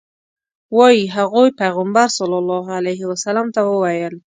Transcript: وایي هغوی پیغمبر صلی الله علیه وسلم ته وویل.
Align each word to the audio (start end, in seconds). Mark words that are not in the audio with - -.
وایي 0.77 1.03
هغوی 1.17 1.49
پیغمبر 1.61 2.07
صلی 2.17 2.37
الله 2.41 2.65
علیه 2.79 3.03
وسلم 3.11 3.47
ته 3.55 3.61
وویل. 3.69 4.13